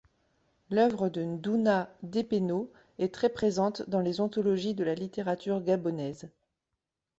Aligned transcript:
L'oeuvre 0.71 1.09
de 1.11 1.21
Ndouna 1.21 1.93
Dépénaud 2.01 2.71
est 2.97 3.13
très 3.13 3.29
présente 3.29 3.87
dans 3.87 3.99
les 3.99 4.19
anthologies 4.19 4.73
de 4.73 4.83
la 4.83 4.95
littérature 4.95 5.61
gabonaise. 5.61 6.27